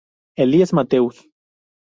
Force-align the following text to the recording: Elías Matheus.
Elías 0.35 0.73
Matheus. 0.73 1.15